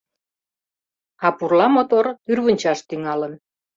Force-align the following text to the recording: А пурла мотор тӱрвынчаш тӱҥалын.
А 1.25 1.27
пурла 1.37 1.67
мотор 1.75 2.05
тӱрвынчаш 2.25 2.79
тӱҥалын. 2.87 3.33